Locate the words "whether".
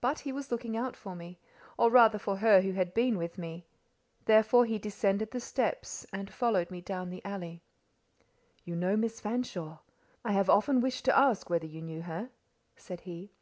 11.50-11.66